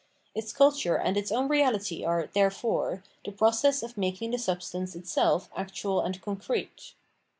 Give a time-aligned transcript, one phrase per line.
[0.33, 4.95] Its culture and its o wn reahty are, therefore, the process of making the substance
[4.95, 6.95] itseh actual and concrete.